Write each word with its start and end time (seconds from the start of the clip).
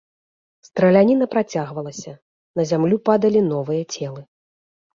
Страляніна 0.69 1.27
працягвалася, 1.35 2.11
на 2.61 2.67
зямлю 2.73 2.97
падалі 3.13 3.47
новыя 3.53 3.83
целы. 3.95 4.21